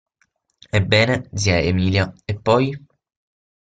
Ebbene, 0.79 1.17
zia 1.33 1.59
Emilia, 1.61 2.11
e 2.25 2.33
poi? 2.45 2.65